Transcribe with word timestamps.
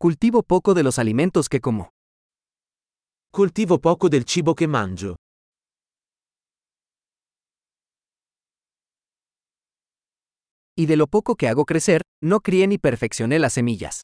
Cultivo 0.00 0.44
poco 0.44 0.74
de 0.74 0.84
los 0.84 1.00
alimentos 1.00 1.48
que 1.48 1.60
como. 1.60 1.90
Coltivo 3.32 3.80
poco 3.80 4.08
del 4.08 4.24
cibo 4.26 4.54
che 4.54 4.68
mangio. 4.68 5.16
Y 10.76 10.86
de 10.86 10.96
lo 10.96 11.08
poco 11.08 11.34
que 11.34 11.48
hago 11.48 11.64
crecer, 11.64 12.02
no 12.22 12.38
crié 12.38 12.68
ni 12.68 12.78
perfeccioné 12.78 13.40
las 13.40 13.54
semillas. 13.54 14.02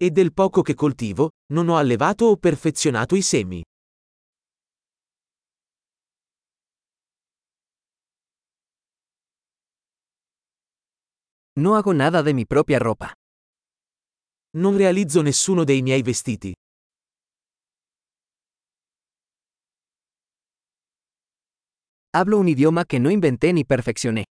E 0.00 0.10
del 0.10 0.32
poco 0.32 0.62
che 0.62 0.74
coltivo, 0.74 1.30
non 1.52 1.68
ho 1.68 1.76
allevato 1.76 2.24
o 2.24 2.36
perfezionato 2.38 3.14
i 3.14 3.22
semi. 3.22 3.62
No 11.54 11.76
hago 11.76 11.92
nada 11.92 12.22
de 12.22 12.34
mi 12.34 12.44
propia 12.46 12.80
ropa. 12.80 13.17
Non 14.56 14.76
realizzo 14.76 15.20
nessuno 15.20 15.62
dei 15.62 15.82
miei 15.82 16.00
vestiti. 16.00 16.54
Hablo 22.16 22.38
un 22.38 22.48
idioma 22.48 22.84
que 22.86 22.98
no 22.98 23.10
inventé 23.10 23.52
ni 23.52 23.64
perfeccioné. 23.66 24.24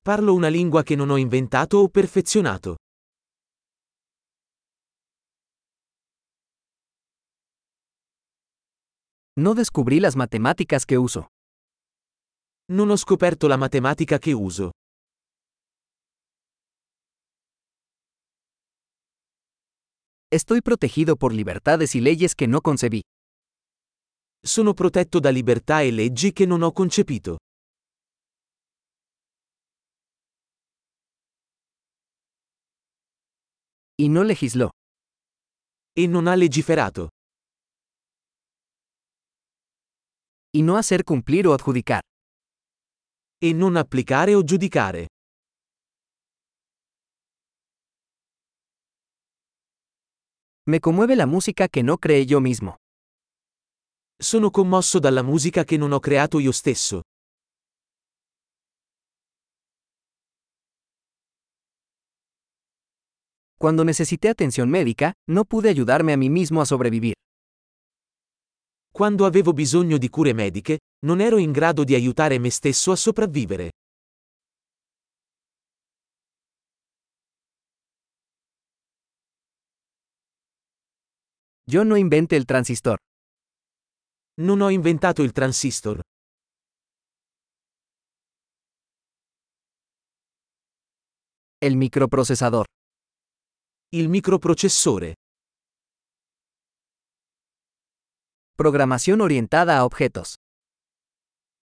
Parlo 0.00 0.34
una 0.34 0.48
lingua 0.48 0.84
che 0.84 0.94
non 0.94 1.10
ho 1.10 1.16
inventato 1.16 1.78
o 1.78 1.88
perfezionato. 1.88 2.76
No 9.34 9.54
descubrí 9.54 9.98
las 9.98 10.14
matemáticas 10.14 10.86
que 10.86 10.96
uso. 10.96 11.26
Non 12.70 12.90
ho 12.90 12.96
scoperto 12.96 13.48
la 13.48 13.56
matematica 13.56 14.18
che 14.18 14.32
uso. 14.32 14.70
Estoy 20.36 20.60
protegido 20.60 21.16
por 21.16 21.32
libertades 21.32 21.94
y 21.94 22.02
leyes 22.02 22.34
que 22.34 22.46
no 22.46 22.60
concebí. 22.60 23.00
Sono 24.44 24.74
protetto 24.74 25.18
da 25.18 25.30
libertà 25.30 25.80
e 25.80 25.90
leggi 25.90 26.34
che 26.34 26.44
non 26.44 26.62
ho 26.62 26.72
concepito. 26.72 27.38
Y 33.96 34.10
no 34.10 34.24
legisló. 34.24 34.68
E 35.94 36.06
non 36.06 36.26
ha 36.28 36.36
legiferato. 36.36 37.08
Y 40.52 40.60
no 40.60 40.76
hacer 40.76 41.02
cumplir 41.02 41.46
o 41.46 41.54
adjudicar. 41.54 42.02
E 43.40 43.54
non 43.54 43.76
applicare 43.76 44.34
o 44.34 44.44
giudicare. 44.44 45.06
Me 50.68 50.80
conmueve 50.80 51.14
la 51.14 51.26
música 51.26 51.68
que 51.68 51.84
no 51.84 51.96
creé 51.96 52.26
yo 52.26 52.40
mismo. 52.40 52.74
Sono 54.20 54.50
commosso 54.50 54.98
dalla 54.98 55.22
musica 55.22 55.62
che 55.62 55.76
non 55.76 55.92
ho 55.92 56.00
creato 56.00 56.40
io 56.40 56.50
stesso. 56.50 57.02
Cuando 63.56 63.84
necesité 63.84 64.28
atención 64.28 64.68
médica, 64.68 65.12
no 65.28 65.44
pude 65.44 65.68
ayudarme 65.68 66.12
a 66.12 66.16
mí 66.16 66.28
mismo 66.28 66.60
a 66.60 66.64
sobrevivir. 66.64 67.14
Quando 68.92 69.24
avevo 69.24 69.52
bisogno 69.52 69.98
di 69.98 70.08
cure 70.08 70.32
mediche, 70.32 70.80
non 71.06 71.20
ero 71.20 71.38
in 71.38 71.52
grado 71.52 71.84
di 71.84 71.94
aiutare 71.94 72.40
me 72.40 72.50
stesso 72.50 72.90
a 72.90 72.96
sopravvivere. 72.96 73.70
Yo 81.68 81.84
no 81.84 81.96
inventé 81.96 82.36
el 82.36 82.44
transistor. 82.46 82.96
Non 84.38 84.60
ho 84.60 84.70
inventato 84.70 85.22
il 85.24 85.32
transistor. 85.32 86.00
El 91.58 91.74
microprocesador. 91.76 92.66
Il 93.88 94.08
microprocessore. 94.08 95.14
Programación 98.54 99.20
orientada 99.20 99.78
a 99.78 99.84
objetos. 99.84 100.36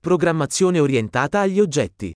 Programmazione 0.01 0.81
orientata 0.81 1.39
agli 1.39 1.61
oggetti. 1.61 2.13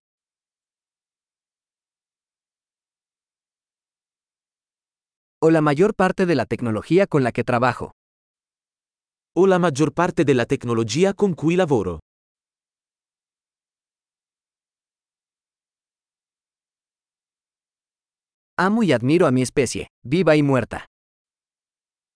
O 5.40 5.52
la 5.52 5.62
mayor 5.62 5.94
parte 5.94 6.26
de 6.26 6.34
la 6.34 6.48
tecnología 6.48 7.06
con 7.06 7.24
la 7.24 7.32
que 7.32 7.44
trabajo. 7.44 7.92
O 9.36 9.46
la 9.46 9.60
maggior 9.60 9.94
parte 9.94 10.26
della 10.26 10.48
tecnologia 10.48 11.14
con 11.14 11.36
cui 11.36 11.56
lavoro. 11.56 12.00
Amo 18.58 18.82
y 18.82 18.92
admiro 18.94 19.28
a 19.28 19.32
mi 19.32 19.44
especie, 19.44 19.90
viva 20.04 20.36
y 20.36 20.42
muerta. 20.42 20.88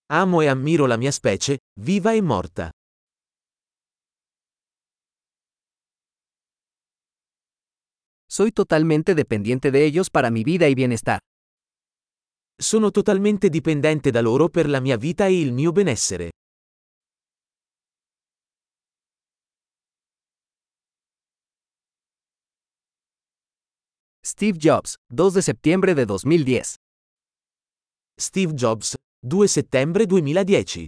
Amo 0.09 0.42
e 0.42 0.48
ammiro 0.48 0.88
la 0.88 0.98
mia 0.98 1.12
specie, 1.12 1.59
viva 1.80 2.16
e 2.16 2.24
morta. 2.24 2.72
Soy 8.28 8.52
totalmente 8.52 9.14
dependiente 9.14 9.70
de 9.70 9.86
ellos 9.86 10.09
para 10.09 10.32
mi 10.32 10.44
vida 10.44 10.68
y 10.70 10.74
bienestar. 10.74 11.20
Sono 12.61 12.91
totalmente 12.91 13.49
dipendente 13.49 14.11
da 14.11 14.22
loro 14.22 14.47
per 14.47 14.69
la 14.69 14.79
mia 14.79 14.95
vita 14.95 15.25
e 15.25 15.39
il 15.39 15.51
mio 15.51 15.72
benessere. 15.72 16.29
Steve 24.23 24.59
Jobs, 24.59 24.94
2 25.11 25.31
de 25.31 25.41
septiembre 25.41 25.95
de 25.95 26.05
2010. 26.05 26.75
Steve 28.16 28.53
Jobs, 28.53 28.95
2 29.25 29.47
settembre 29.47 30.05
2010 30.05 30.88